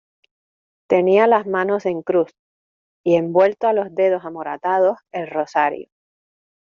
tenía 0.89 1.27
las 1.27 1.45
manos 1.45 1.85
en 1.85 2.01
cruz, 2.01 2.31
y 3.05 3.17
envuelto 3.17 3.67
a 3.67 3.73
los 3.73 3.93
dedos 3.93 4.25
amoratados 4.25 4.97
el 5.11 5.29
rosario. 5.29 5.89